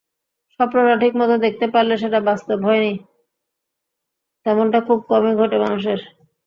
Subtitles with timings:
[0.53, 2.93] স্বপ্নটা ঠিকমতো দেখতে পারলে সেটা বাস্তব হয়নি,
[4.45, 5.99] তেমনটা খুব কমই ঘটে মানুষের।